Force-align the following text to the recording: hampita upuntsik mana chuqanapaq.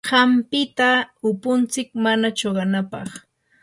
hampita 0.09 0.89
upuntsik 1.29 1.87
mana 2.03 2.27
chuqanapaq. 2.39 3.09